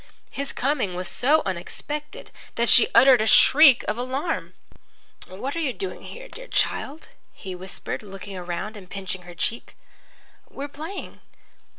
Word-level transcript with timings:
His 0.33 0.51
coming 0.51 0.95
was 0.95 1.07
so 1.07 1.43
unexpected 1.45 2.31
that 2.55 2.69
she 2.69 2.89
uttered 2.95 3.21
a 3.21 3.27
shriek 3.27 3.83
of 3.87 3.99
alarm. 3.99 4.55
"What 5.27 5.55
are 5.55 5.59
you 5.59 5.73
doing 5.73 6.01
here, 6.01 6.27
dear 6.27 6.47
child?" 6.47 7.09
he 7.33 7.53
whispered, 7.53 8.01
looking 8.01 8.35
around 8.35 8.75
and 8.75 8.89
pinching 8.89 9.21
her 9.29 9.35
cheek. 9.35 9.77
"We're 10.49 10.69
playing." 10.69 11.19